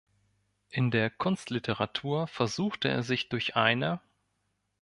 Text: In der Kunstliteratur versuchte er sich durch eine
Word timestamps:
In 0.71 0.89
der 0.89 1.11
Kunstliteratur 1.11 2.25
versuchte 2.25 2.87
er 2.87 3.03
sich 3.03 3.29
durch 3.29 3.55
eine 3.55 4.01